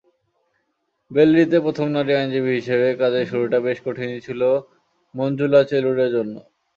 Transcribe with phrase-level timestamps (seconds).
[1.11, 4.41] বেলরিতে প্রথম নারী আইনজীবী হিসেবে কাজের শুরুটা বেশ কঠিনই ছিল
[5.15, 6.35] মঞ্জুলা চেলুরের জন্য।